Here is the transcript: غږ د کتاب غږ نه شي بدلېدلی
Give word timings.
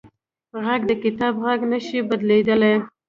غږ 0.63 0.81
د 0.89 0.91
کتاب 1.03 1.33
غږ 1.45 1.59
نه 1.71 1.79
شي 1.85 1.99
بدلېدلی 2.09 2.73